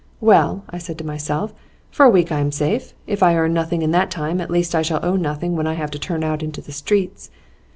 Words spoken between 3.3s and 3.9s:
earn nothing